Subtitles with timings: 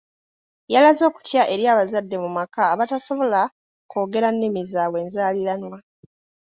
[0.73, 3.41] Yalaze okutya eri abazadde mu maka abatasobola
[3.89, 5.77] kwogera nnimi zaabwe enzaaliranwa.